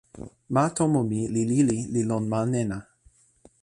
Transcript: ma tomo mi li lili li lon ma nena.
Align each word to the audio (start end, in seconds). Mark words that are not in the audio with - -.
ma 0.53 0.63
tomo 0.75 0.99
mi 1.09 1.19
li 1.33 1.43
lili 1.51 1.77
li 1.93 2.01
lon 2.09 2.23
ma 2.31 2.39
nena. 2.51 2.77